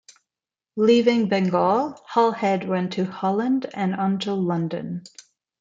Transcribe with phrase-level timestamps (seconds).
[0.77, 5.03] Leaving Bengal, Halhed went to Holland, and on to London.